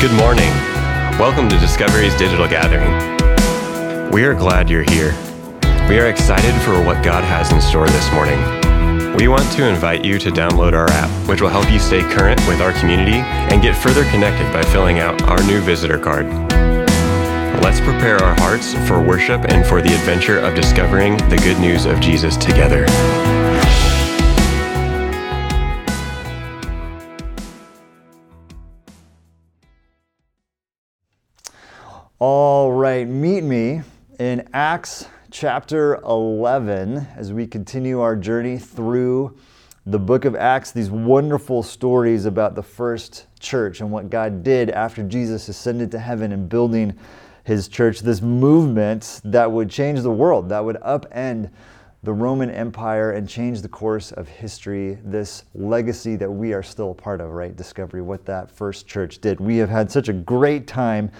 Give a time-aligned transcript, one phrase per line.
[0.00, 0.48] Good morning.
[1.20, 2.90] Welcome to Discovery's Digital Gathering.
[4.10, 5.12] We are glad you're here.
[5.90, 8.38] We are excited for what God has in store this morning.
[9.16, 12.40] We want to invite you to download our app, which will help you stay current
[12.48, 16.24] with our community and get further connected by filling out our new visitor card.
[17.62, 21.84] Let's prepare our hearts for worship and for the adventure of discovering the good news
[21.84, 22.86] of Jesus together.
[32.22, 33.80] All right, meet me
[34.18, 39.38] in Acts chapter 11 as we continue our journey through
[39.86, 44.68] the book of Acts, these wonderful stories about the first church and what God did
[44.68, 46.94] after Jesus ascended to heaven and building
[47.44, 51.48] his church, this movement that would change the world, that would upend
[52.02, 56.90] the Roman Empire and change the course of history, this legacy that we are still
[56.90, 57.56] a part of, right?
[57.56, 59.40] Discovery, what that first church did.
[59.40, 61.10] We have had such a great time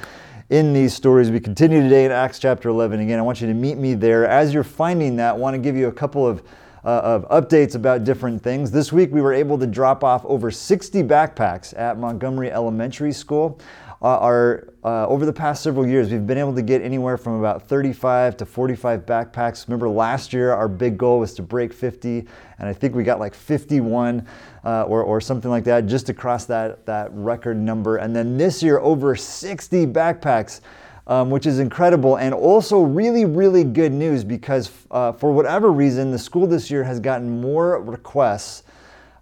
[0.51, 1.31] in these stories.
[1.31, 2.99] We continue today in Acts chapter 11.
[2.99, 4.27] Again, I want you to meet me there.
[4.27, 6.43] As you're finding that, I want to give you a couple of,
[6.85, 8.73] uh, of updates about different things.
[8.73, 13.61] This week, we were able to drop off over 60 backpacks at Montgomery Elementary School.
[14.03, 17.39] Uh, our, uh, over the past several years, we've been able to get anywhere from
[17.39, 19.69] about 35 to 45 backpacks.
[19.69, 22.27] Remember, last year our big goal was to break 50,
[22.59, 24.27] and I think we got like 51
[24.65, 27.99] uh, or, or something like that, just to cross that, that record number.
[27.99, 30.61] And then this year, over 60 backpacks.
[31.07, 36.13] Um, which is incredible and also really, really good news because uh, for whatever reason,
[36.13, 38.63] the school this year has gotten more requests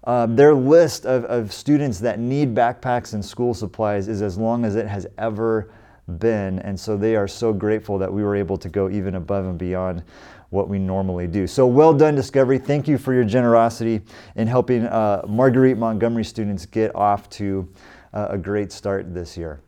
[0.09, 4.65] um, their list of, of students that need backpacks and school supplies is as long
[4.65, 5.71] as it has ever
[6.19, 6.61] been.
[6.61, 9.59] And so they are so grateful that we were able to go even above and
[9.59, 10.03] beyond
[10.49, 11.47] what we normally do.
[11.47, 12.57] So well done, Discovery.
[12.59, 14.01] Thank you for your generosity
[14.35, 17.71] in helping uh, Marguerite Montgomery students get off to
[18.15, 19.61] uh, a great start this year.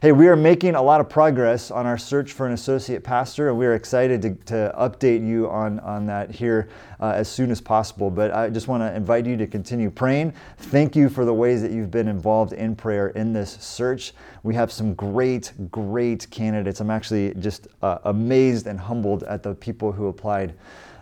[0.00, 3.48] Hey, we are making a lot of progress on our search for an associate pastor,
[3.48, 6.68] and we are excited to, to update you on, on that here
[7.00, 8.10] uh, as soon as possible.
[8.10, 10.34] But I just want to invite you to continue praying.
[10.58, 14.12] Thank you for the ways that you've been involved in prayer in this search.
[14.42, 16.80] We have some great, great candidates.
[16.80, 20.54] I'm actually just uh, amazed and humbled at the people who applied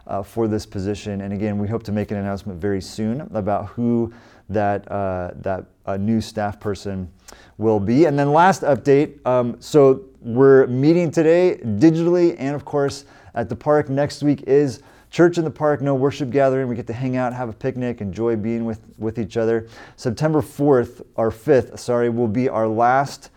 [0.07, 1.23] uh, for this position.
[1.23, 4.13] And again, we hope to make an announcement very soon about who
[4.51, 5.67] that, uh, that
[5.99, 7.11] new staff person
[7.59, 8.05] will be.
[8.05, 13.57] And then last update, um, so we're meeting today digitally and of course at the
[13.57, 13.89] park.
[13.89, 16.69] Next week is church in the park, no worship gathering.
[16.69, 19.69] We get to hang out, have a picnic, enjoy being with, with each other.
[19.97, 23.31] September 4th, or 5th, sorry, will be our last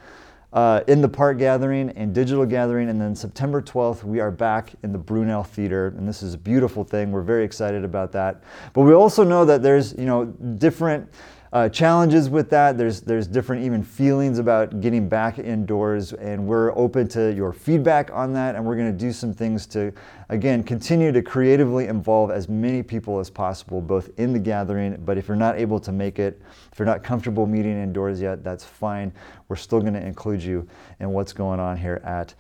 [0.54, 2.90] uh, in the park gathering and digital gathering.
[2.90, 5.94] And then September 12th, we are back in the Brunel Theater.
[5.98, 7.12] And this is a beautiful thing.
[7.12, 8.44] We're very excited about that.
[8.74, 11.10] But we also know that there's, you know, different
[11.54, 12.80] uh, challenges with that.
[12.80, 18.10] There's there's different even feelings about getting back indoors, and we're open to your feedback
[18.12, 18.56] on that.
[18.56, 19.94] And we're going to do some things to,
[20.30, 25.00] again, continue to creatively involve as many people as possible, both in the gathering.
[25.06, 28.44] But if you're not able to make it, if you're not comfortable meeting indoors yet,
[28.44, 29.14] that's fine.
[29.48, 30.68] We're still going to include you
[31.00, 32.34] in what's going on here at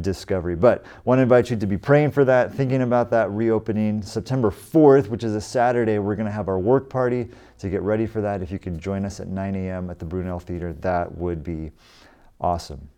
[0.00, 0.56] discovery.
[0.56, 4.02] But I want to invite you to be praying for that, thinking about that reopening.
[4.02, 7.28] September 4th, which is a Saturday, we're going to have our work party
[7.58, 8.42] to get ready for that.
[8.42, 9.90] If you could join us at 9 a.m.
[9.90, 11.70] at the Brunel Theater, that would be
[12.40, 12.88] awesome.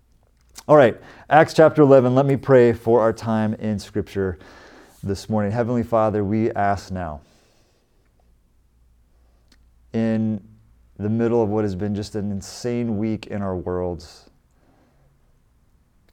[0.69, 2.15] All right, Acts chapter 11.
[2.15, 4.39] Let me pray for our time in Scripture
[5.03, 5.53] this morning.
[5.53, 7.21] Heavenly Father, we ask now,
[9.93, 10.43] in
[10.99, 14.26] the middle of what has been just an insane week in our worlds,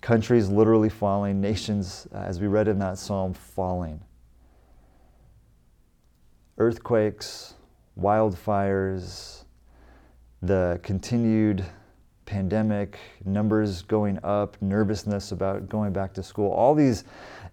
[0.03, 4.01] countries literally falling, nations, uh, as we read in that psalm, falling.
[6.57, 7.53] Earthquakes,
[7.97, 9.45] wildfires,
[10.41, 11.65] the continued
[12.25, 17.05] pandemic, numbers going up, nervousness about going back to school, all these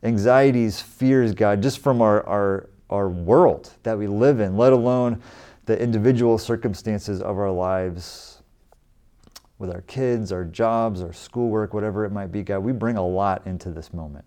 [0.03, 5.23] anxieties, fears, God, just from our, our, our world that we live in, let alone
[5.67, 8.40] the individual circumstances of our lives
[9.61, 13.07] with our kids, our jobs, our schoolwork, whatever it might be, God, we bring a
[13.07, 14.25] lot into this moment.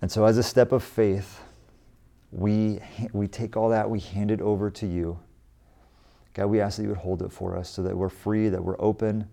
[0.00, 1.40] And so, as a step of faith,
[2.30, 2.78] we,
[3.12, 5.18] we take all that, we hand it over to you.
[6.32, 8.62] God, we ask that you would hold it for us so that we're free, that
[8.62, 9.28] we're open,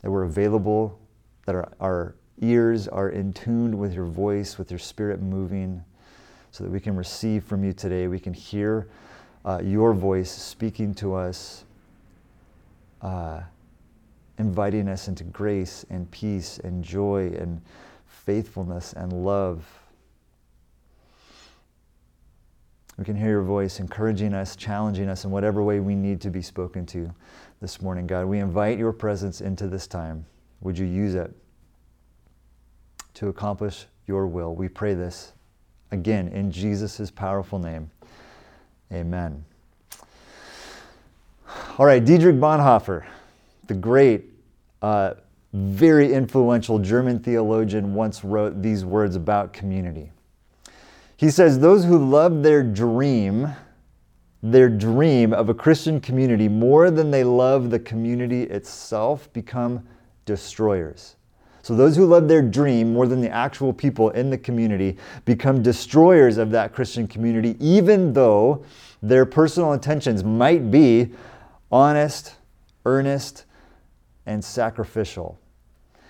[0.00, 0.98] that we're available,
[1.44, 5.84] that our, our ears are in tune with your voice, with your spirit moving,
[6.52, 8.08] so that we can receive from you today.
[8.08, 8.88] We can hear
[9.48, 11.64] uh, your voice speaking to us,
[13.00, 13.40] uh,
[14.38, 17.62] inviting us into grace and peace and joy and
[18.06, 19.64] faithfulness and love.
[22.98, 26.30] we can hear your voice encouraging us, challenging us in whatever way we need to
[26.30, 27.08] be spoken to
[27.60, 28.26] this morning, God.
[28.26, 30.26] We invite your presence into this time.
[30.62, 31.32] Would you use it
[33.14, 34.56] to accomplish your will?
[34.56, 35.32] We pray this
[35.92, 37.88] again in Jesus' powerful name.
[38.92, 39.44] Amen.
[41.78, 43.04] All right, Dietrich Bonhoeffer,
[43.66, 44.24] the great,
[44.82, 45.14] uh,
[45.52, 50.10] very influential German theologian, once wrote these words about community.
[51.16, 53.48] He says, Those who love their dream,
[54.42, 59.86] their dream of a Christian community more than they love the community itself become
[60.24, 61.16] destroyers.
[61.68, 65.62] So, those who love their dream more than the actual people in the community become
[65.62, 68.64] destroyers of that Christian community, even though
[69.02, 71.10] their personal intentions might be
[71.70, 72.36] honest,
[72.86, 73.44] earnest,
[74.24, 75.38] and sacrificial.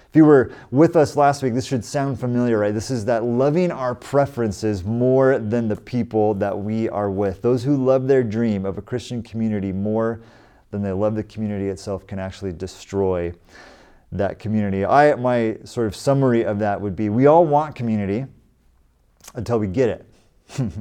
[0.08, 2.72] If you were with us last week, this should sound familiar, right?
[2.72, 7.42] This is that loving our preferences more than the people that we are with.
[7.42, 10.20] Those who love their dream of a Christian community more
[10.70, 13.32] than they love the community itself can actually destroy
[14.12, 14.84] that community.
[14.84, 18.26] I my sort of summary of that would be we all want community
[19.34, 20.06] until we get it.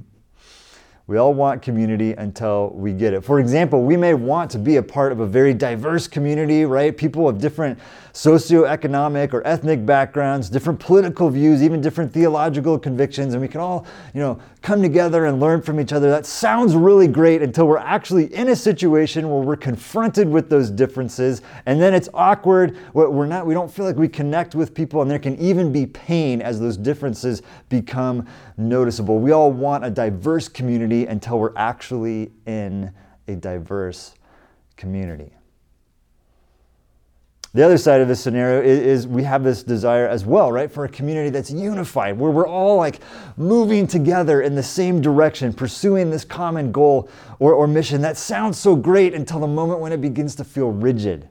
[1.07, 3.23] We all want community until we get it.
[3.23, 6.95] For example, we may want to be a part of a very diverse community, right?
[6.95, 7.79] People of different
[8.17, 13.85] socioeconomic or ethnic backgrounds, different political views, even different theological convictions, and we can all,
[14.15, 16.09] you know, come together and learn from each other.
[16.09, 20.71] That sounds really great until we're actually in a situation where we're confronted with those
[20.71, 22.75] differences, and then it's awkward.
[22.93, 25.85] We're not we don't feel like we connect with people and there can even be
[25.85, 28.25] pain as those differences become
[28.57, 29.19] noticeable.
[29.19, 32.91] We all want a diverse community until we're actually in
[33.27, 34.15] a diverse
[34.75, 35.36] community.
[37.57, 40.71] The other side of this scenario is, is, we have this desire as well, right,
[40.71, 42.99] for a community that's unified, where we're all like
[43.35, 47.09] moving together in the same direction, pursuing this common goal
[47.39, 47.99] or, or mission.
[48.03, 51.29] That sounds so great until the moment when it begins to feel rigid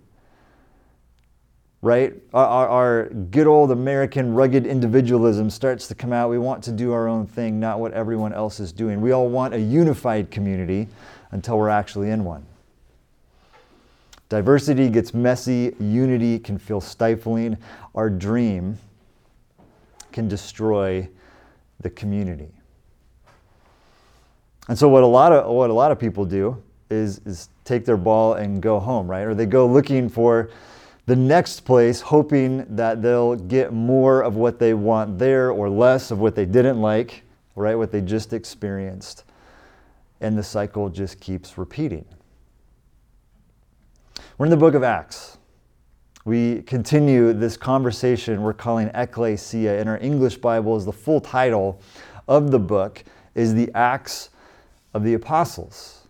[1.82, 2.14] right?
[2.34, 6.28] Our, our, good old American rugged individualism starts to come out.
[6.30, 9.00] We want to do our own thing, not what everyone else is doing.
[9.00, 10.88] We all want a unified community
[11.30, 12.44] until we're actually in one.
[14.28, 17.56] Diversity gets messy, unity can feel stifling.
[17.94, 18.78] Our dream
[20.12, 21.08] can destroy
[21.80, 22.50] the community.
[24.68, 27.84] And so what a lot of what a lot of people do is, is take
[27.84, 29.22] their ball and go home, right?
[29.22, 30.50] Or they go looking for
[31.06, 36.10] the next place, hoping that they'll get more of what they want there or less
[36.10, 37.22] of what they didn't like,
[37.54, 37.76] right?
[37.76, 39.24] What they just experienced.
[40.20, 42.06] And the cycle just keeps repeating.
[44.38, 45.38] We're in the book of Acts.
[46.26, 49.80] We continue this conversation we're calling Ekklesia.
[49.80, 51.80] In our English Bible, is the full title
[52.28, 53.02] of the book
[53.34, 54.28] is the Acts
[54.92, 56.06] of the Apostles.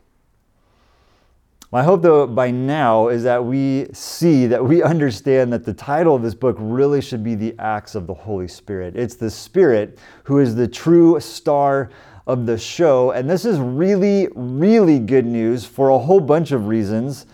[1.71, 6.17] My hope, though, by now is that we see, that we understand that the title
[6.17, 8.97] of this book really should be The Acts of the Holy Spirit.
[8.97, 11.91] It's the Spirit who is the true star
[12.27, 13.13] of the show.
[13.13, 17.27] And this is really, really good news for a whole bunch of reasons,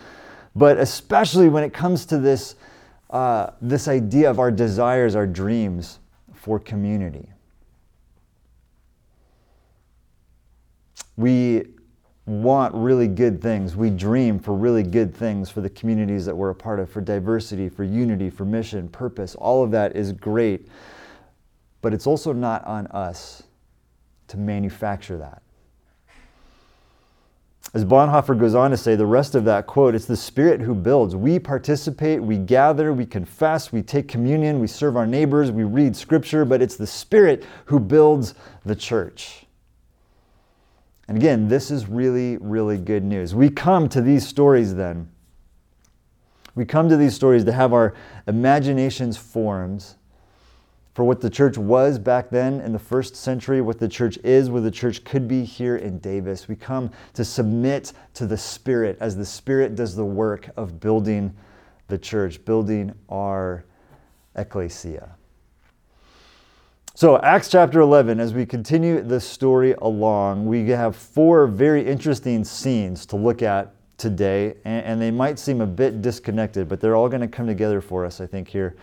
[0.55, 2.55] but especially when it comes to this,
[3.09, 5.99] uh, this idea of our desires, our dreams
[6.33, 7.27] for community.
[11.15, 11.67] We
[12.25, 13.75] want really good things.
[13.75, 17.01] We dream for really good things for the communities that we're a part of, for
[17.01, 19.35] diversity, for unity, for mission, purpose.
[19.35, 20.67] All of that is great.
[21.81, 23.43] But it's also not on us
[24.29, 25.41] to manufacture that.
[27.73, 30.75] As Bonhoeffer goes on to say, the rest of that quote, it's the Spirit who
[30.75, 31.15] builds.
[31.15, 35.95] We participate, we gather, we confess, we take communion, we serve our neighbors, we read
[35.95, 39.47] Scripture, but it's the Spirit who builds the church.
[41.07, 43.33] And again, this is really, really good news.
[43.33, 45.09] We come to these stories then.
[46.53, 47.95] We come to these stories to have our
[48.27, 49.95] imaginations formed
[50.93, 54.49] for what the church was back then in the first century, what the church is,
[54.49, 56.47] what the church could be here in Davis.
[56.47, 61.33] We come to submit to the Spirit as the Spirit does the work of building
[61.87, 63.65] the church, building our
[64.35, 65.15] ecclesia.
[66.95, 72.43] So, Acts chapter 11, as we continue this story along, we have four very interesting
[72.43, 77.09] scenes to look at today, and, they might seem a bit disconnected, but they're all
[77.09, 78.75] going to come together for us, I think, here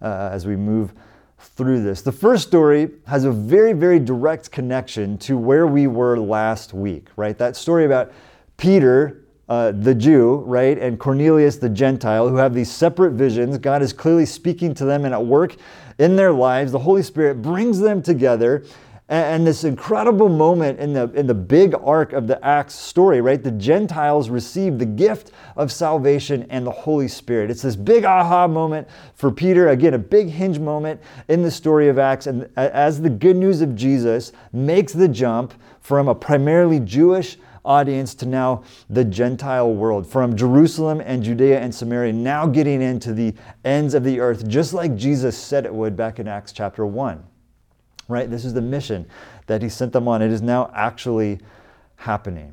[0.00, 0.92] uh, as we move
[1.38, 2.02] through this.
[2.02, 7.08] The first story has a very, very direct connection to where we were last week,
[7.16, 7.36] right?
[7.36, 8.12] That story about
[8.56, 13.58] Peter uh, the Jew, right, and Cornelius the Gentile, who have these separate visions.
[13.58, 15.54] God is clearly speaking to them and at work
[15.98, 16.72] in their lives.
[16.72, 18.64] The Holy Spirit brings them together,
[19.08, 23.40] And this incredible moment in the, in the big arc of the Acts story, right?
[23.40, 27.48] The Gentiles receive the gift of salvation and the Holy Spirit.
[27.48, 29.68] It's this big aha moment for Peter.
[29.68, 32.26] Again, a big hinge moment in the story of Acts.
[32.26, 38.12] And as the good news of Jesus makes the jump from a primarily Jewish audience
[38.16, 43.34] to now the Gentile world, from Jerusalem and Judea and Samaria, now getting into the
[43.64, 47.22] ends of the earth, just like Jesus said it would back in Acts chapter 1
[48.08, 48.30] right?
[48.30, 49.06] This is the mission
[49.46, 50.22] that he sent them on.
[50.22, 51.40] It is now actually
[51.96, 52.52] happening.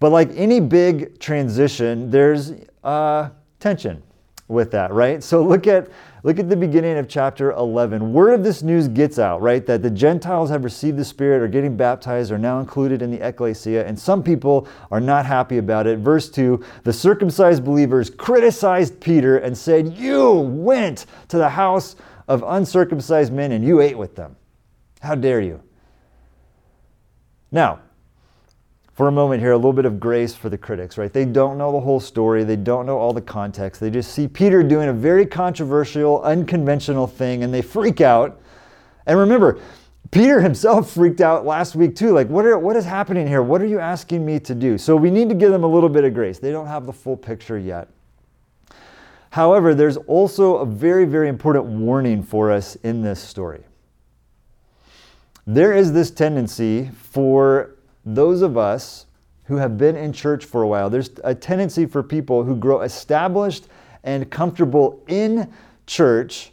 [0.00, 2.52] But like any big transition, there's
[2.84, 4.02] uh, tension
[4.46, 5.22] with that, right?
[5.22, 5.88] So look at
[6.22, 8.12] look at the beginning of chapter 11.
[8.12, 9.64] Word of this news gets out, right?
[9.66, 13.26] That the Gentiles have received the Spirit, are getting baptized, are now included in the
[13.26, 15.98] ecclesia, and some people are not happy about it.
[15.98, 21.96] Verse 2 The circumcised believers criticized Peter and said, You went to the house
[22.28, 24.36] of uncircumcised men and you ate with them.
[25.00, 25.62] How dare you?
[27.50, 27.80] Now,
[28.92, 31.12] for a moment here, a little bit of grace for the critics, right?
[31.12, 33.80] They don't know the whole story, they don't know all the context.
[33.80, 38.40] They just see Peter doing a very controversial, unconventional thing and they freak out.
[39.06, 39.60] And remember,
[40.10, 42.10] Peter himself freaked out last week too.
[42.10, 43.42] Like, what, are, what is happening here?
[43.42, 44.76] What are you asking me to do?
[44.76, 46.38] So we need to give them a little bit of grace.
[46.38, 47.88] They don't have the full picture yet.
[49.30, 53.62] However, there's also a very, very important warning for us in this story.
[55.46, 59.06] There is this tendency for those of us
[59.44, 62.82] who have been in church for a while, there's a tendency for people who grow
[62.82, 63.66] established
[64.04, 65.50] and comfortable in
[65.86, 66.52] church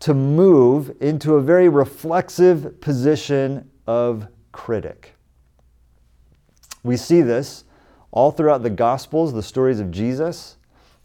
[0.00, 5.16] to move into a very reflexive position of critic.
[6.84, 7.64] We see this
[8.12, 10.57] all throughout the Gospels, the stories of Jesus.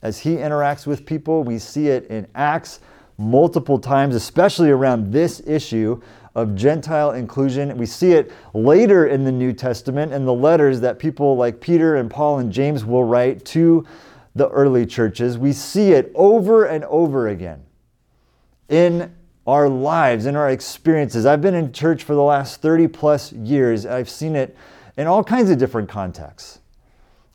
[0.03, 2.81] As he interacts with people, we see it in Acts
[3.17, 6.01] multiple times, especially around this issue
[6.35, 7.75] of Gentile inclusion.
[7.77, 11.95] We see it later in the New Testament in the letters that people like Peter
[11.95, 13.85] and Paul and James will write to
[14.35, 15.37] the early churches.
[15.37, 17.63] We see it over and over again
[18.67, 19.15] in
[19.47, 21.25] our lives, in our experiences.
[21.25, 23.85] I've been in church for the last 30 plus years.
[23.85, 24.57] I've seen it
[24.97, 26.59] in all kinds of different contexts.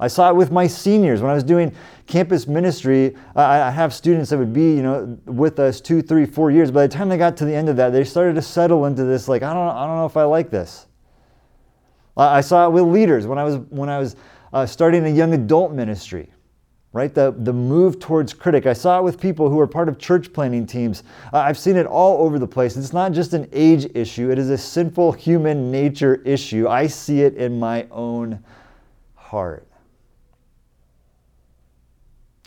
[0.01, 1.75] I saw it with my seniors when I was doing
[2.07, 3.17] campus ministry.
[3.35, 6.71] I have students that would be, you know, with us two, three, four years.
[6.71, 9.05] By the time they got to the end of that, they started to settle into
[9.05, 9.29] this.
[9.29, 10.87] Like, I don't, I don't know if I like this.
[12.17, 14.17] I saw it with leaders when I was when I was
[14.53, 16.33] uh, starting a young adult ministry.
[16.93, 18.67] Right, the the move towards critic.
[18.67, 21.05] I saw it with people who are part of church planning teams.
[21.33, 22.77] Uh, I've seen it all over the place.
[22.77, 26.67] It's not just an age issue; it is a sinful human nature issue.
[26.67, 28.43] I see it in my own
[29.15, 29.68] heart.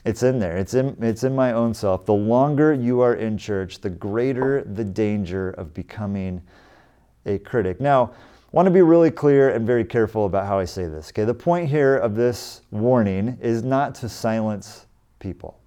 [0.03, 0.57] It's in there.
[0.57, 2.05] It's in, it's in my own self.
[2.05, 6.41] The longer you are in church, the greater the danger of becoming
[7.25, 7.79] a critic.
[7.79, 8.11] Now,
[8.51, 11.09] I want to be really clear and very careful about how I say this.
[11.09, 14.87] Okay, the point here of this warning is not to silence
[15.19, 15.57] people.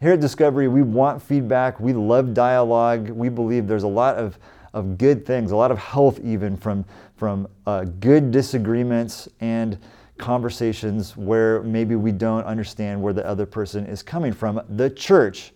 [0.00, 1.80] Here at Discovery, we want feedback.
[1.80, 3.08] We love dialogue.
[3.10, 4.38] We believe there's a lot of,
[4.74, 6.84] of good things, a lot of health even from,
[7.16, 9.78] from uh, good disagreements and
[10.18, 14.60] conversations where maybe we don't understand where the other person is coming from.
[14.68, 15.52] The church,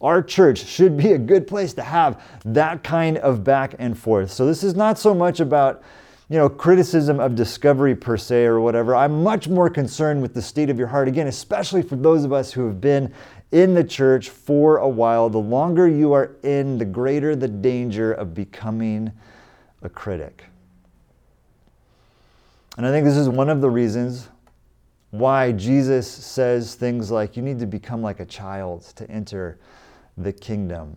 [0.00, 4.30] our church, should be a good place to have that kind of back and forth.
[4.30, 5.82] So this is not so much about
[6.28, 8.96] you know, criticism of discovery per se or whatever.
[8.96, 11.06] I'm much more concerned with the state of your heart.
[11.06, 13.12] Again, especially for those of us who have been
[13.52, 15.28] in the church for a while.
[15.28, 19.12] The longer you are in, the greater the danger of becoming
[19.82, 20.44] a critic.
[22.76, 24.28] And I think this is one of the reasons
[25.10, 29.58] why Jesus says things like, you need to become like a child to enter
[30.16, 30.96] the kingdom.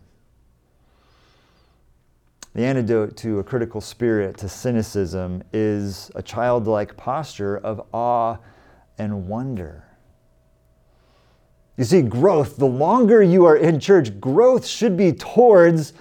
[2.53, 8.37] The antidote to a critical spirit, to cynicism, is a childlike posture of awe
[8.97, 9.83] and wonder.
[11.75, 15.91] You see, growth, the longer you are in church, growth should be towards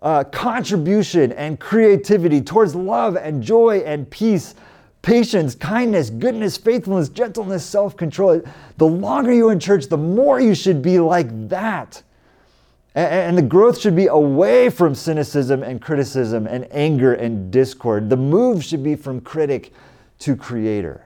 [0.00, 4.54] uh, contribution and creativity, towards love and joy and peace
[5.02, 8.42] patience, kindness, goodness, faithfulness, gentleness, self control.
[8.76, 12.02] The longer you're in church, the more you should be like that.
[12.94, 18.10] And the growth should be away from cynicism and criticism and anger and discord.
[18.10, 19.72] The move should be from critic
[20.20, 21.04] to creator.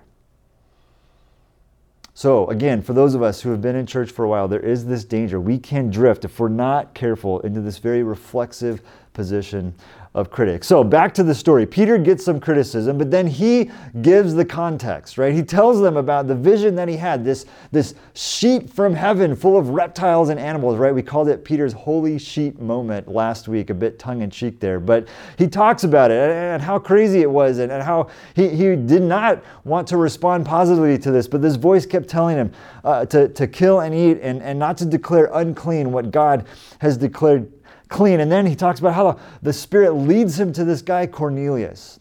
[2.14, 4.60] So, again, for those of us who have been in church for a while, there
[4.60, 5.40] is this danger.
[5.40, 8.80] We can drift, if we're not careful, into this very reflexive
[9.12, 9.74] position
[10.14, 10.68] of critics.
[10.68, 11.66] So back to the story.
[11.66, 13.68] Peter gets some criticism, but then he
[14.00, 15.34] gives the context, right?
[15.34, 19.58] He tells them about the vision that he had, this, this sheet from heaven full
[19.58, 20.94] of reptiles and animals, right?
[20.94, 24.78] We called it Peter's holy sheet moment last week, a bit tongue in cheek there.
[24.78, 28.76] But he talks about it and how crazy it was and, and how he, he
[28.76, 32.52] did not want to respond positively to this, but this voice kept telling him
[32.84, 36.46] uh, to, to kill and eat and, and not to declare unclean what God
[36.78, 37.50] has declared
[37.88, 38.20] clean.
[38.20, 42.00] And then he talks about how the Spirit leads him to this guy, Cornelius,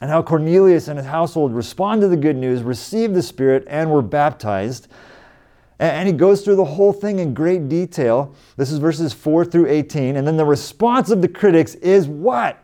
[0.00, 3.90] and how Cornelius and his household respond to the good news, receive the Spirit, and
[3.90, 4.88] were baptized.
[5.78, 8.34] And he goes through the whole thing in great detail.
[8.56, 10.16] This is verses 4 through 18.
[10.16, 12.60] And then the response of the critics is what?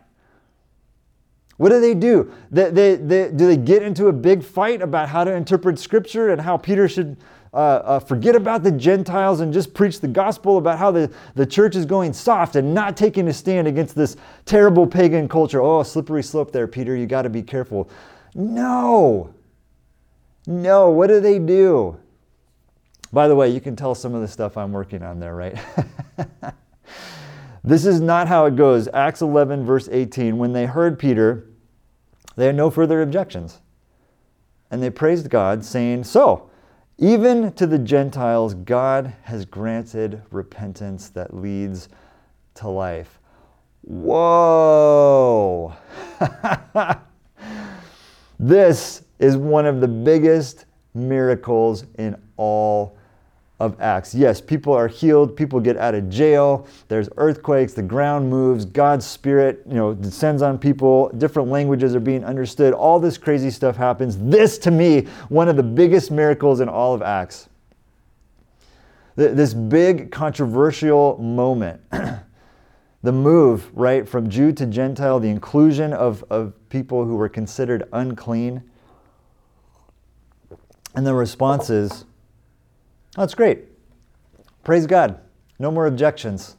[1.57, 2.33] What do they do?
[2.51, 6.31] They, they, they, do they get into a big fight about how to interpret Scripture
[6.31, 7.19] and how Peter should
[7.53, 11.45] uh, uh, forget about the Gentiles and just preach the gospel about how the, the
[11.45, 15.61] church is going soft and not taking a stand against this terrible pagan culture.
[15.61, 16.95] Oh, slippery slope there, Peter.
[16.95, 17.91] You got to be careful.
[18.35, 19.35] No.
[20.47, 20.91] No.
[20.91, 21.99] What do they do?
[23.13, 25.59] By the way, you can tell some of the stuff I'm working on there, right?
[27.65, 28.89] this is not how it goes.
[28.95, 30.39] Acts 11, verse 18.
[30.39, 31.49] When they heard Peter,
[32.37, 33.59] they had no further objections.
[34.71, 36.50] And they praised God, saying, So,
[37.01, 41.89] even to the Gentiles, God has granted repentance that leads
[42.57, 43.19] to life.
[43.81, 45.75] Whoa!
[48.39, 52.99] this is one of the biggest miracles in all
[53.61, 54.15] of Acts.
[54.15, 59.07] Yes, people are healed, people get out of jail, there's earthquakes, the ground moves, God's
[59.07, 63.77] spirit, you know, descends on people, different languages are being understood, all this crazy stuff
[63.77, 64.17] happens.
[64.17, 67.49] This to me, one of the biggest miracles in all of Acts.
[69.17, 71.83] This big controversial moment.
[73.03, 77.87] the move, right, from Jew to Gentile, the inclusion of, of people who were considered
[77.93, 78.63] unclean.
[80.95, 82.07] And the response is,
[83.17, 83.65] that's great.
[84.65, 85.21] Praise God.
[85.59, 86.57] No more objections.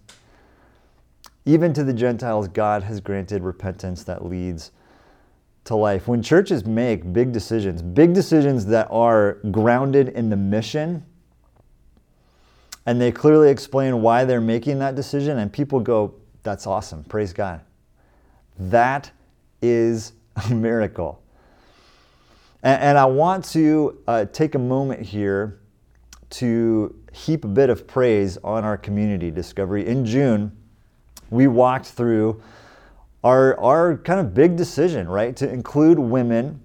[1.46, 4.72] Even to the Gentiles, God has granted repentance that leads
[5.64, 6.08] to life.
[6.08, 11.06] When churches make big decisions, big decisions that are grounded in the mission,
[12.86, 17.04] and they clearly explain why they're making that decision, and people go, That's awesome.
[17.04, 17.62] Praise God.
[18.58, 19.12] That
[19.62, 20.14] is
[20.48, 21.22] a miracle.
[22.64, 25.61] And, and I want to uh, take a moment here
[26.32, 29.86] to heap a bit of praise on our community discovery.
[29.88, 30.52] In June,
[31.30, 32.42] we walked through
[33.24, 36.62] our, our kind of big decision, right, to include women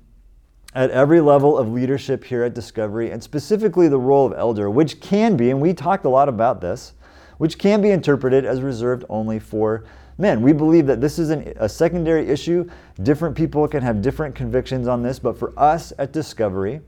[0.74, 5.00] at every level of leadership here at Discovery, and specifically the role of elder, which
[5.00, 6.92] can be, and we talked a lot about this,
[7.38, 9.84] which can be interpreted as reserved only for
[10.18, 10.42] men.
[10.42, 12.68] We believe that this is an, a secondary issue.
[13.02, 16.80] Different people can have different convictions on this, but for us at Discovery,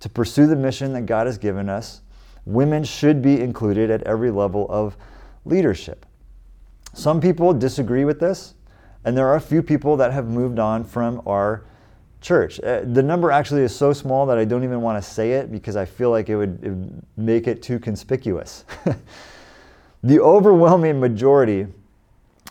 [0.00, 2.00] to pursue the mission that God has given us,
[2.52, 4.96] women should be included at every level of
[5.44, 6.06] leadership.
[6.92, 8.54] Some people disagree with this,
[9.04, 11.64] and there are a few people that have moved on from our
[12.20, 12.60] church.
[12.60, 15.50] Uh, the number actually is so small that I don't even want to say it
[15.50, 18.64] because I feel like it would, it would make it too conspicuous.
[20.02, 21.66] the overwhelming majority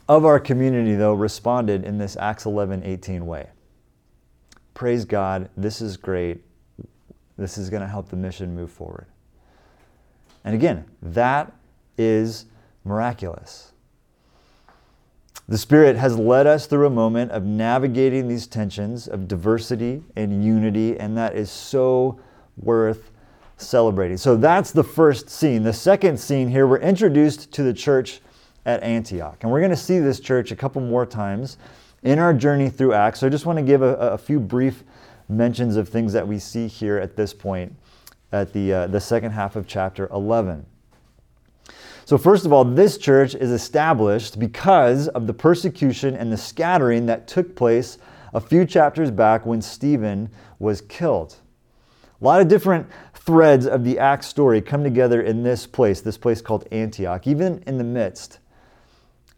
[0.07, 3.49] of our community, though, responded in this Acts 11 18 way.
[4.73, 6.41] Praise God, this is great.
[7.37, 9.05] This is going to help the mission move forward.
[10.49, 11.53] And again, that
[11.95, 12.45] is
[12.83, 13.73] miraculous.
[15.47, 20.43] The Spirit has led us through a moment of navigating these tensions of diversity and
[20.43, 22.19] unity, and that is so
[22.57, 23.11] worth
[23.57, 24.17] celebrating.
[24.17, 25.61] So that's the first scene.
[25.61, 28.19] The second scene here, we're introduced to the church
[28.65, 29.37] at Antioch.
[29.41, 31.57] And we're going to see this church a couple more times
[32.01, 33.19] in our journey through Acts.
[33.19, 34.83] So I just want to give a, a few brief
[35.27, 37.75] mentions of things that we see here at this point
[38.31, 40.65] at the, uh, the second half of chapter 11.
[42.05, 47.05] So, first of all, this church is established because of the persecution and the scattering
[47.05, 47.99] that took place
[48.33, 51.35] a few chapters back when Stephen was killed.
[52.19, 56.17] A lot of different threads of the Acts story come together in this place, this
[56.17, 58.39] place called Antioch, even in the midst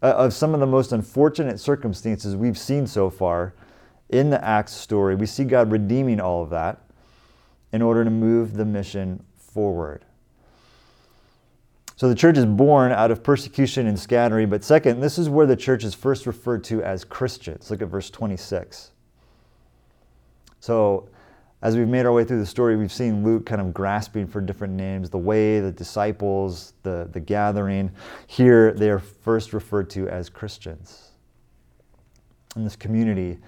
[0.02, 3.54] uh, of some of the most unfortunate circumstances we've seen so far
[4.08, 5.14] in the Acts story.
[5.14, 6.80] We see God redeeming all of that
[7.72, 10.04] in order to move the mission forward.
[11.96, 15.46] So the church is born out of persecution and scattering, but second, this is where
[15.46, 17.70] the church is first referred to as Christians.
[17.70, 18.90] Look at verse 26.
[20.58, 21.08] So,
[21.62, 24.40] as we've made our way through the story, we've seen Luke kind of grasping for
[24.40, 27.92] different names the way, the disciples, the, the gathering.
[28.26, 31.12] Here, they are first referred to as Christians.
[32.56, 33.38] in this community,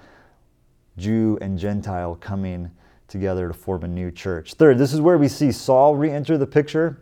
[0.96, 2.70] Jew and Gentile coming
[3.14, 4.55] together to form a new church.
[4.55, 7.00] Third, this is where we see Saul re enter the picture.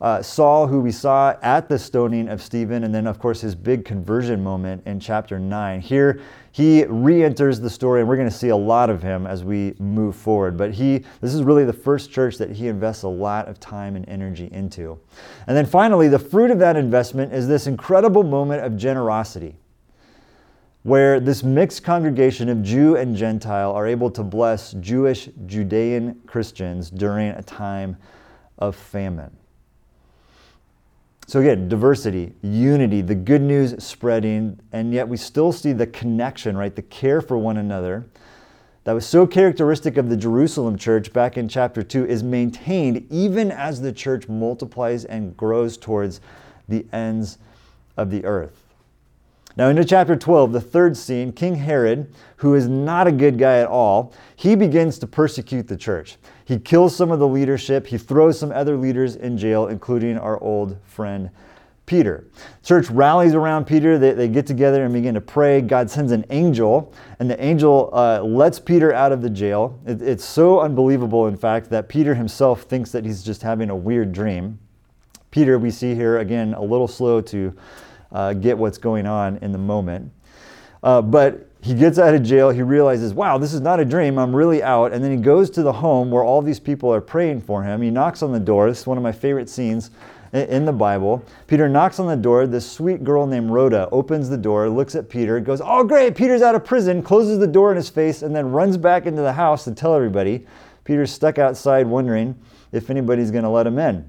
[0.00, 3.54] Uh, Saul, who we saw at the stoning of Stephen, and then, of course, his
[3.54, 5.82] big conversion moment in chapter 9.
[5.82, 9.26] Here, he re enters the story, and we're going to see a lot of him
[9.26, 10.56] as we move forward.
[10.56, 13.94] But he, this is really the first church that he invests a lot of time
[13.94, 14.98] and energy into.
[15.46, 19.54] And then finally, the fruit of that investment is this incredible moment of generosity
[20.82, 26.90] where this mixed congregation of Jew and Gentile are able to bless Jewish, Judean Christians
[26.90, 27.96] during a time
[28.58, 29.36] of famine.
[31.26, 36.56] So, again, diversity, unity, the good news spreading, and yet we still see the connection,
[36.56, 36.74] right?
[36.74, 38.06] The care for one another
[38.84, 43.52] that was so characteristic of the Jerusalem church back in chapter 2 is maintained even
[43.52, 46.20] as the church multiplies and grows towards
[46.68, 47.38] the ends
[47.96, 48.69] of the earth.
[49.60, 53.58] Now, into chapter 12, the third scene, King Herod, who is not a good guy
[53.58, 56.16] at all, he begins to persecute the church.
[56.46, 60.42] He kills some of the leadership, he throws some other leaders in jail, including our
[60.42, 61.28] old friend
[61.84, 62.24] Peter.
[62.62, 63.98] Church rallies around Peter.
[63.98, 65.60] They, they get together and begin to pray.
[65.60, 69.78] God sends an angel, and the angel uh, lets Peter out of the jail.
[69.84, 73.76] It, it's so unbelievable, in fact, that Peter himself thinks that he's just having a
[73.76, 74.58] weird dream.
[75.30, 77.54] Peter, we see here, again, a little slow to
[78.12, 80.12] uh, get what's going on in the moment.
[80.82, 82.50] Uh, but he gets out of jail.
[82.50, 84.18] He realizes, wow, this is not a dream.
[84.18, 84.92] I'm really out.
[84.92, 87.82] And then he goes to the home where all these people are praying for him.
[87.82, 88.68] He knocks on the door.
[88.68, 89.90] This is one of my favorite scenes
[90.32, 91.24] in the Bible.
[91.48, 92.46] Peter knocks on the door.
[92.46, 96.42] This sweet girl named Rhoda opens the door, looks at Peter, goes, Oh, great, Peter's
[96.42, 99.32] out of prison, closes the door in his face, and then runs back into the
[99.32, 100.46] house to tell everybody.
[100.84, 102.38] Peter's stuck outside wondering
[102.72, 104.08] if anybody's going to let him in.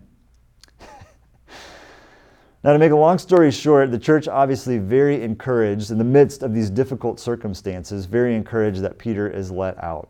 [2.64, 6.44] Now, to make a long story short, the church obviously very encouraged in the midst
[6.44, 10.10] of these difficult circumstances, very encouraged that Peter is let out.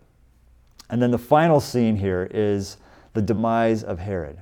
[0.90, 2.76] And then the final scene here is
[3.14, 4.38] the demise of Herod.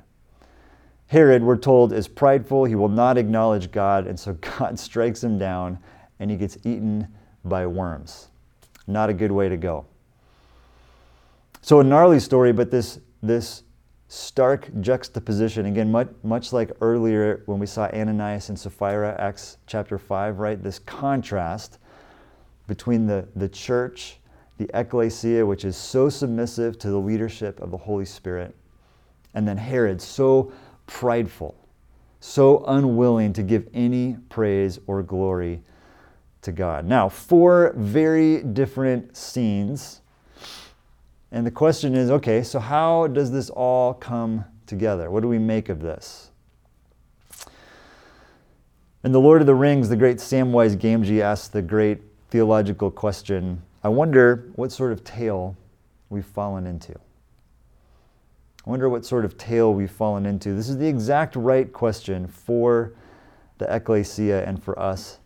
[1.05, 2.65] Herod, we're told, is prideful.
[2.65, 5.79] He will not acknowledge God, and so God strikes him down
[6.19, 7.07] and he gets eaten
[7.45, 8.27] by worms.
[8.87, 9.85] Not a good way to go.
[11.61, 13.63] So, a gnarly story, but this, this
[14.09, 15.67] stark juxtaposition.
[15.67, 20.61] Again, much, much like earlier when we saw Ananias and Sapphira, Acts chapter 5, right?
[20.61, 21.77] This contrast
[22.67, 24.17] between the, the church,
[24.57, 28.55] the ecclesia, which is so submissive to the leadership of the Holy Spirit,
[29.35, 30.51] and then Herod, so
[30.87, 31.55] prideful,
[32.19, 35.61] so unwilling to give any praise or glory
[36.41, 36.83] to God.
[36.83, 39.98] Now, four very different scenes
[41.31, 45.11] and the question is okay, so how does this all come together?
[45.11, 46.31] What do we make of this?
[49.03, 53.61] In The Lord of the Rings, the great Samwise Gamgee asks the great theological question
[53.81, 55.55] I wonder what sort of tale
[56.09, 56.93] we've fallen into.
[56.93, 60.53] I wonder what sort of tale we've fallen into.
[60.53, 62.91] This is the exact right question for
[63.57, 65.19] the ecclesia and for us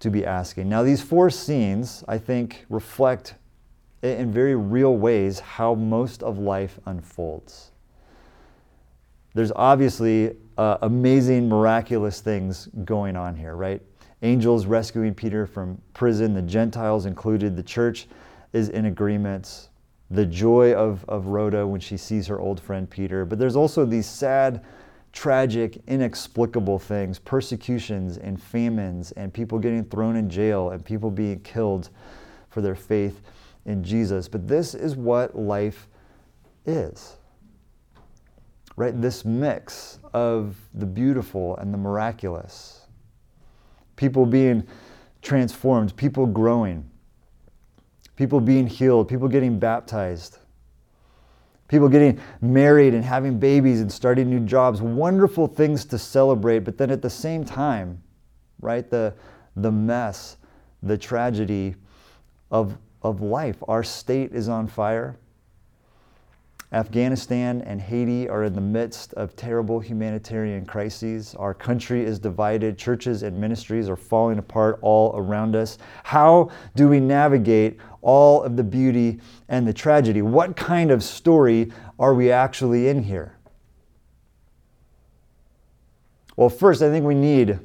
[0.00, 0.68] to be asking.
[0.68, 3.34] Now, these four scenes, I think, reflect
[4.02, 7.70] in very real ways how most of life unfolds.
[9.34, 13.80] There's obviously uh, amazing, miraculous things going on here, right?
[14.22, 18.06] Angels rescuing Peter from prison, the Gentiles included, the church
[18.52, 19.68] is in agreement.
[20.10, 23.24] The joy of, of Rhoda when she sees her old friend Peter.
[23.24, 24.62] But there's also these sad,
[25.12, 31.40] tragic, inexplicable things persecutions and famines, and people getting thrown in jail, and people being
[31.40, 31.88] killed
[32.50, 33.22] for their faith
[33.66, 34.28] in Jesus.
[34.28, 35.88] But this is what life
[36.66, 37.16] is.
[38.76, 38.98] Right?
[39.00, 42.86] This mix of the beautiful and the miraculous.
[43.96, 44.66] People being
[45.20, 46.88] transformed, people growing,
[48.16, 50.38] people being healed, people getting baptized,
[51.68, 54.82] people getting married and having babies and starting new jobs.
[54.82, 58.02] Wonderful things to celebrate, but then at the same time,
[58.60, 59.14] right, the,
[59.56, 60.38] the mess,
[60.82, 61.74] the tragedy
[62.50, 63.56] of of life.
[63.68, 65.18] Our state is on fire.
[66.72, 71.34] Afghanistan and Haiti are in the midst of terrible humanitarian crises.
[71.34, 72.78] Our country is divided.
[72.78, 75.76] Churches and ministries are falling apart all around us.
[76.02, 80.22] How do we navigate all of the beauty and the tragedy?
[80.22, 83.36] What kind of story are we actually in here?
[86.36, 87.58] Well, first, I think we need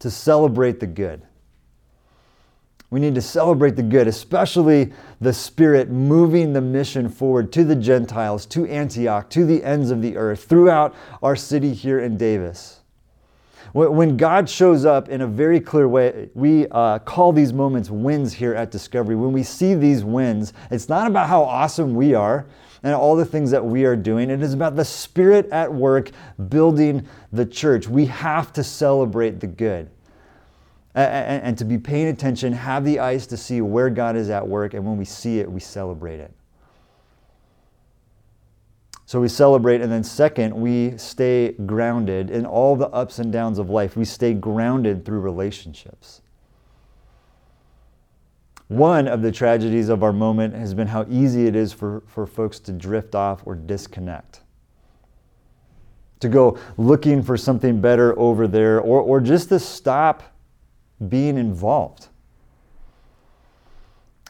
[0.00, 1.22] to celebrate the good.
[2.92, 7.74] We need to celebrate the good, especially the Spirit moving the mission forward to the
[7.74, 12.80] Gentiles, to Antioch, to the ends of the earth, throughout our city here in Davis.
[13.72, 18.34] When God shows up in a very clear way, we uh, call these moments wins
[18.34, 19.16] here at Discovery.
[19.16, 22.44] When we see these wins, it's not about how awesome we are
[22.82, 24.28] and all the things that we are doing.
[24.28, 26.10] It is about the Spirit at work
[26.50, 27.88] building the church.
[27.88, 29.88] We have to celebrate the good.
[30.94, 34.46] And, and to be paying attention, have the eyes to see where God is at
[34.46, 36.32] work, and when we see it, we celebrate it.
[39.06, 43.58] So we celebrate, and then second, we stay grounded in all the ups and downs
[43.58, 43.96] of life.
[43.96, 46.22] We stay grounded through relationships.
[48.68, 52.26] One of the tragedies of our moment has been how easy it is for, for
[52.26, 54.40] folks to drift off or disconnect,
[56.20, 60.22] to go looking for something better over there, or, or just to stop
[61.08, 62.08] being involved.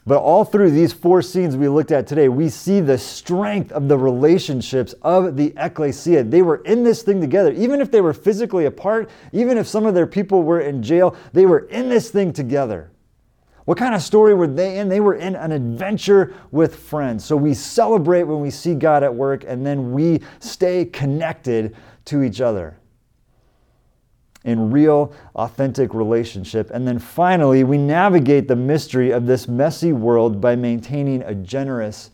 [0.05, 3.87] But all through these four scenes we looked at today, we see the strength of
[3.87, 6.25] the relationships of the ecclesia.
[6.25, 7.53] They were in this thing together.
[7.53, 11.15] Even if they were physically apart, even if some of their people were in jail,
[11.31, 12.91] they were in this thing together.
[13.63, 14.89] What kind of story were they in?
[14.89, 17.23] They were in an adventure with friends.
[17.23, 22.23] So we celebrate when we see God at work, and then we stay connected to
[22.23, 22.77] each other
[24.43, 26.69] in real, authentic relationship.
[26.71, 32.11] And then finally, we navigate the mystery of this messy world by maintaining a generous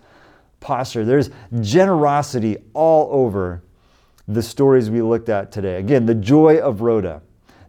[0.60, 1.06] posture.
[1.06, 1.30] There's
[1.62, 3.64] generosity all over
[4.28, 5.78] the stories we looked at today.
[5.78, 7.22] Again, the joy of Rhoda,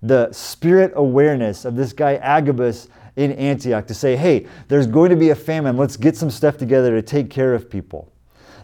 [0.03, 5.17] the spirit awareness of this guy Agabus in Antioch to say, hey, there's going to
[5.17, 5.77] be a famine.
[5.77, 8.13] Let's get some stuff together to take care of people.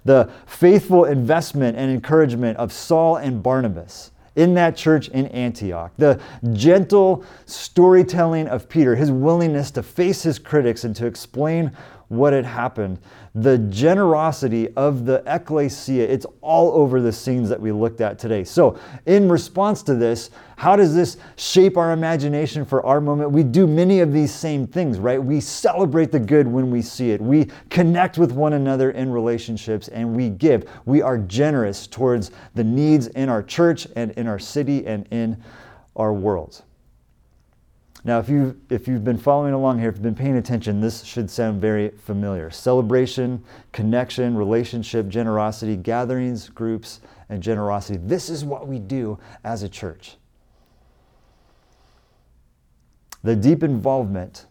[0.04, 5.92] The faithful investment and encouragement of Saul and Barnabas in that church in Antioch.
[5.96, 6.20] The
[6.52, 11.72] gentle storytelling of Peter, his willingness to face his critics and to explain
[12.08, 12.98] what had happened.
[13.34, 18.44] The generosity of the ecclesia, it's all over the scenes that we looked at today.
[18.44, 23.30] So, in response to this, how does this shape our imagination for our moment?
[23.30, 25.22] We do many of these same things, right?
[25.22, 27.20] We celebrate the good when we see it.
[27.20, 30.70] We connect with one another in relationships and we give.
[30.86, 35.42] We are generous towards the needs in our church and in our city and in
[35.94, 36.62] our world.
[38.06, 41.02] Now, if, you've, if you've been following along here, if you've been paying attention, this
[41.02, 42.52] should sound very familiar.
[42.52, 43.42] Celebration,
[43.72, 47.98] connection, relationship, generosity, gatherings, groups, and generosity.
[48.00, 50.18] This is what we do as a church.
[53.24, 54.46] The deep involvement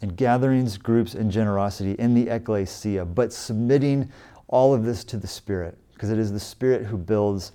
[0.00, 4.08] in gatherings, groups, and generosity in the ecclesia, but submitting
[4.46, 7.50] all of this to the Spirit, because it is the Spirit who builds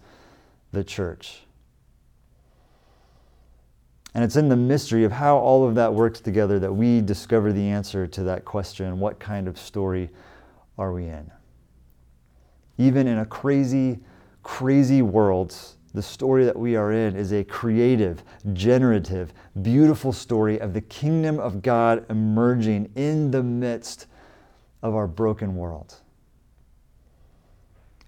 [0.73, 1.43] the church.
[4.13, 7.53] And it's in the mystery of how all of that works together that we discover
[7.53, 10.09] the answer to that question what kind of story
[10.77, 11.31] are we in?
[12.77, 13.99] Even in a crazy,
[14.43, 15.55] crazy world,
[15.93, 21.39] the story that we are in is a creative, generative, beautiful story of the kingdom
[21.39, 24.07] of God emerging in the midst
[24.81, 25.95] of our broken world.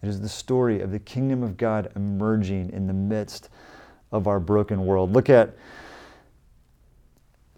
[0.02, 3.50] It is the story of the kingdom of God emerging in the midst
[4.12, 5.14] of our broken world.
[5.14, 5.56] Look at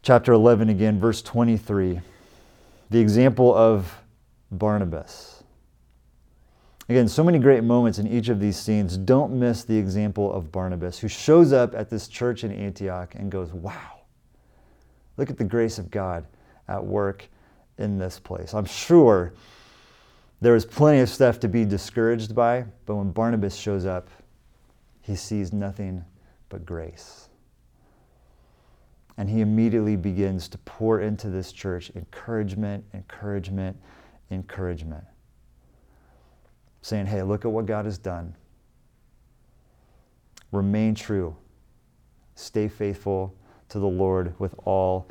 [0.06, 2.00] chapter 11 again, verse 23.
[2.91, 3.91] The example of
[4.52, 5.44] Barnabas.
[6.88, 8.98] Again, so many great moments in each of these scenes.
[8.98, 13.32] Don't miss the example of Barnabas, who shows up at this church in Antioch and
[13.32, 14.02] goes, Wow,
[15.18, 16.28] look at the grace of God
[16.68, 17.28] at work
[17.80, 18.54] in this place.
[18.54, 19.34] I'm sure
[20.39, 24.10] there is plenty of stuff to be discouraged by, but when Barnabas shows up,
[25.02, 26.06] he sees nothing
[26.50, 27.30] but grace.
[29.17, 33.78] And he immediately begins to pour into this church encouragement, encouragement,
[34.30, 35.04] encouragement.
[36.82, 38.36] Saying, hey, look at what God has done.
[40.51, 41.36] Remain true.
[42.36, 43.34] Stay faithful
[43.69, 45.10] to the Lord with all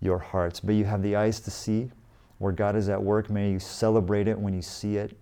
[0.00, 0.62] your hearts.
[0.62, 1.90] May you have the eyes to see
[2.38, 3.30] where God is at work.
[3.30, 5.18] May you celebrate it when you see it.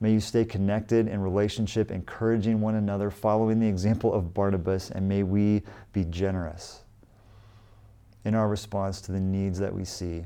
[0.00, 5.08] May you stay connected in relationship, encouraging one another, following the example of Barnabas, and
[5.08, 6.82] may we be generous
[8.24, 10.24] in our response to the needs that we see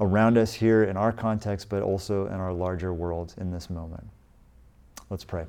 [0.00, 4.08] around us here in our context, but also in our larger world in this moment.
[5.10, 5.46] Let's pray.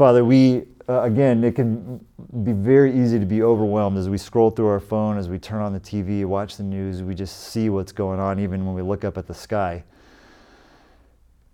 [0.00, 2.02] Father, we uh, again, it can
[2.42, 5.60] be very easy to be overwhelmed as we scroll through our phone, as we turn
[5.60, 8.80] on the TV, watch the news, we just see what's going on, even when we
[8.80, 9.84] look up at the sky.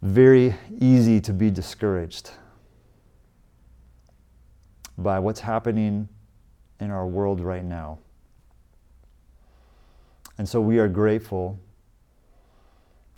[0.00, 2.30] Very easy to be discouraged
[4.96, 6.08] by what's happening
[6.78, 7.98] in our world right now.
[10.38, 11.58] And so we are grateful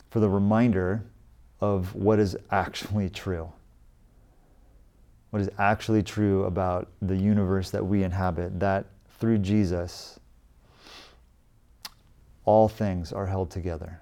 [0.09, 1.05] for the reminder
[1.61, 3.53] of what is actually true.
[5.31, 8.87] What is actually true about the universe that we inhabit, that
[9.19, 10.19] through Jesus,
[12.45, 14.01] all things are held together.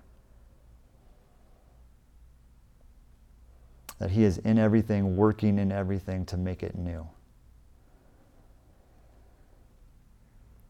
[3.98, 7.08] That He is in everything, working in everything to make it new.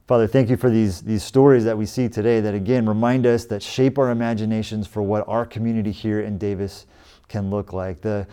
[0.07, 3.45] Father, thank you for these, these stories that we see today that again remind us
[3.47, 6.87] that shape our imaginations for what our community here in Davis
[7.27, 8.01] can look like.
[8.03, 8.27] The,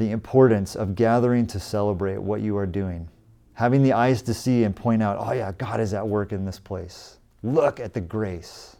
[0.00, 3.06] the importance of gathering to celebrate what you are doing.
[3.52, 6.46] Having the eyes to see and point out, oh, yeah, God is at work in
[6.46, 7.18] this place.
[7.42, 8.76] Look at the grace.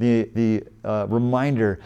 [0.00, 1.78] The, the uh, reminder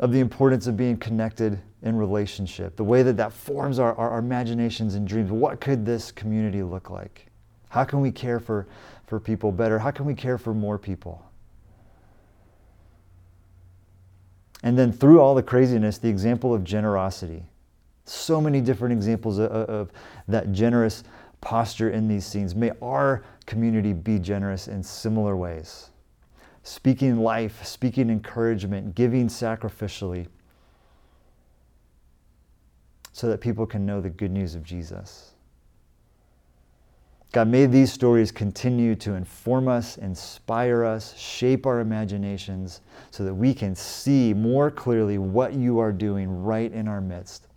[0.00, 4.10] of the importance of being connected in relationship, the way that that forms our, our,
[4.10, 5.30] our, imaginations and dreams.
[5.30, 7.26] What could this community look like?
[7.68, 8.66] How can we care for,
[9.06, 9.78] for people better?
[9.78, 11.24] How can we care for more people?
[14.66, 17.44] And then through all the craziness, the example of generosity.
[18.04, 19.92] So many different examples of, of
[20.26, 21.04] that generous
[21.40, 22.56] posture in these scenes.
[22.56, 25.90] May our community be generous in similar ways.
[26.64, 30.26] Speaking life, speaking encouragement, giving sacrificially
[33.12, 35.35] so that people can know the good news of Jesus.
[37.32, 43.34] God, may these stories continue to inform us, inspire us, shape our imaginations so that
[43.34, 47.48] we can see more clearly what you are doing right in our midst.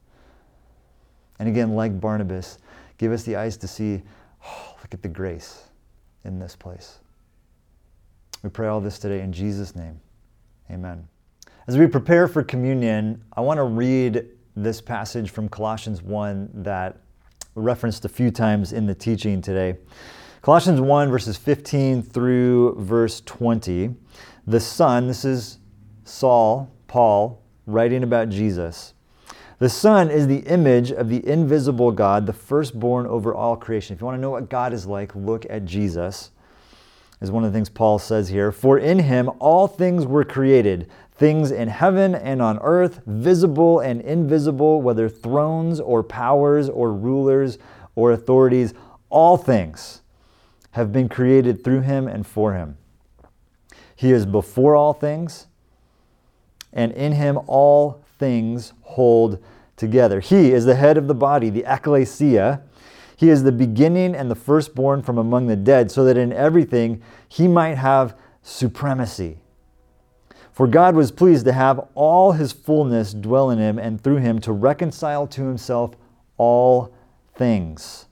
[1.40, 2.60] And again, like Barnabas,
[2.98, 4.02] give us the eyes to see,
[4.46, 5.70] oh, look at the grace
[6.26, 7.00] in this place.
[8.44, 10.00] We pray all this today in Jesus' name.
[10.70, 11.08] Amen.
[11.68, 16.98] As we prepare for communion, I want to read this passage from Colossians 1 that
[17.60, 19.78] referenced a few times in the teaching today.
[20.42, 23.96] Colossians 1, verses 15 through verse 20.
[24.48, 25.60] The Son, this is
[26.06, 28.94] Saul, Paul, writing about Jesus.
[29.60, 33.94] The Son is the image of the invisible God, the firstborn over all creation.
[33.94, 36.32] If you want to know what God is like, look at Jesus,
[37.20, 38.54] is one of the things Paul says here.
[38.54, 44.00] For in him all things were created things in heaven and on earth, visible and
[44.02, 47.58] invisible, whether thrones or powers or rulers
[47.96, 48.74] or authorities,
[49.10, 50.02] all things
[50.72, 52.78] have been created through him and for him.
[53.94, 55.48] He is before all things,
[56.72, 59.44] and in him all things hold
[59.76, 60.22] together.
[60.22, 62.62] He is the head of the body, the Ekklesia.
[63.18, 67.02] He is the beginning and the firstborn from among the dead, so that in everything
[67.28, 69.40] he might have supremacy.
[70.60, 74.40] For God was pleased to have all his fullness dwell in him, and through him
[74.40, 75.96] to reconcile to himself
[76.36, 76.94] all
[77.34, 78.08] things,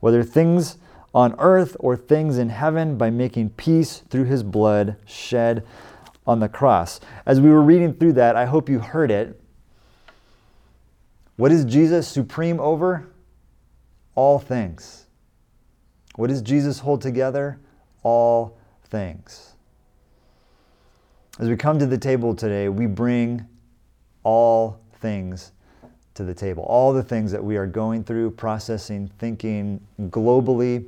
[0.00, 0.78] whether things
[1.14, 5.66] on earth or things in heaven, by making peace through his blood shed
[6.26, 6.98] on the cross.
[7.26, 9.38] As we were reading through that, I hope you heard it.
[11.36, 13.06] What is Jesus supreme over?
[14.14, 15.04] All things.
[16.14, 17.60] What does Jesus hold together?
[18.02, 19.55] All things.
[21.38, 23.46] As we come to the table today, we bring
[24.22, 25.52] all things
[26.14, 26.62] to the table.
[26.64, 30.86] All the things that we are going through, processing, thinking globally,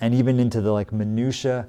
[0.00, 1.68] and even into the like minutia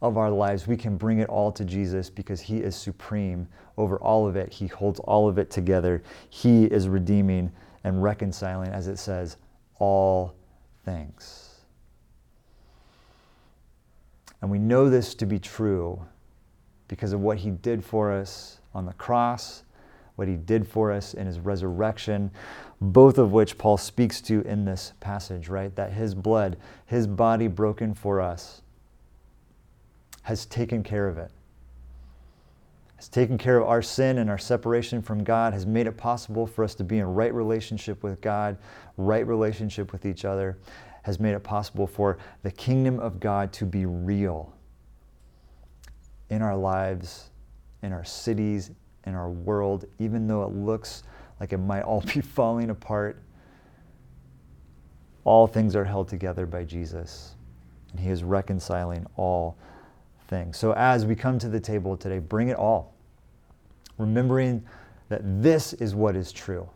[0.00, 3.96] of our lives, we can bring it all to Jesus because he is supreme over
[3.96, 4.52] all of it.
[4.52, 6.00] He holds all of it together.
[6.30, 7.50] He is redeeming
[7.82, 9.36] and reconciling, as it says,
[9.80, 10.32] all
[10.84, 11.56] things.
[14.40, 16.00] And we know this to be true
[16.88, 19.62] because of what he did for us on the cross,
[20.16, 22.30] what he did for us in his resurrection,
[22.80, 25.74] both of which Paul speaks to in this passage, right?
[25.76, 28.62] That his blood, his body broken for us,
[30.22, 31.30] has taken care of it.
[32.96, 36.48] Has taken care of our sin and our separation from God, has made it possible
[36.48, 38.58] for us to be in right relationship with God,
[38.96, 40.58] right relationship with each other,
[41.02, 44.52] has made it possible for the kingdom of God to be real
[46.30, 47.30] in our lives,
[47.82, 48.70] in our cities,
[49.06, 51.02] in our world, even though it looks
[51.40, 53.22] like it might all be falling apart.
[55.24, 57.34] All things are held together by Jesus,
[57.90, 59.56] and He is reconciling all
[60.28, 60.56] things.
[60.56, 62.94] So as we come to the table today, bring it all,
[63.98, 64.64] remembering
[65.08, 66.68] that this is what is true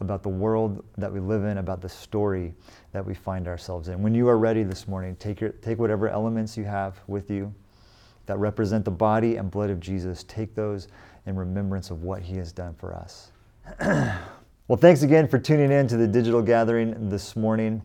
[0.00, 2.54] about the world that we live in, about the story
[2.92, 4.02] that we find ourselves in.
[4.02, 7.54] When you are ready this morning, take, your, take whatever elements you have with you
[8.26, 10.88] that represent the body and blood of Jesus, take those
[11.26, 13.30] in remembrance of what he has done for us.
[14.68, 17.82] well, thanks again for tuning in to the digital gathering this morning.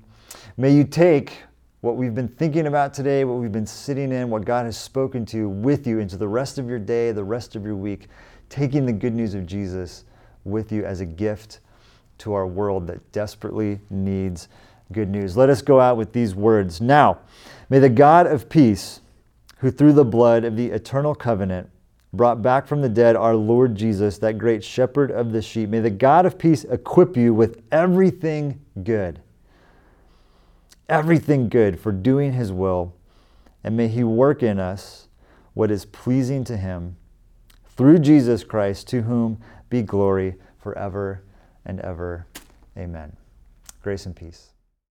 [0.57, 1.39] May you take
[1.81, 5.25] what we've been thinking about today, what we've been sitting in, what God has spoken
[5.27, 8.07] to with you into the rest of your day, the rest of your week,
[8.49, 10.05] taking the good news of Jesus
[10.43, 11.59] with you as a gift
[12.19, 14.47] to our world that desperately needs
[14.91, 15.35] good news.
[15.35, 16.81] Let us go out with these words.
[16.81, 17.19] Now,
[17.69, 19.00] may the God of peace,
[19.61, 21.69] who through the blood of the eternal covenant
[22.13, 25.79] brought back from the dead our Lord Jesus, that great shepherd of the sheep, may
[25.79, 29.21] the God of peace equip you with everything good
[30.91, 32.93] everything good for doing his will,
[33.63, 35.07] and may he work in us
[35.53, 36.97] what is pleasing to him
[37.65, 39.39] through Jesus Christ, to whom
[39.69, 41.23] be glory forever
[41.65, 42.27] and ever.
[42.77, 43.15] Amen.
[43.81, 44.50] Grace and peace.